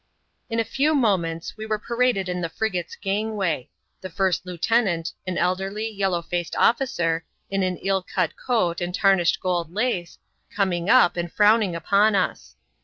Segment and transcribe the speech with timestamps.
[0.49, 3.69] In a few moments, we were paraded in the frigate's gangway;
[4.01, 9.39] the first lieutenant— an elderly, yellow faced officer, in an ill cat coat and tarnished
[9.39, 10.17] gold lace—
[10.57, 12.55] coming up, and frowning upon us.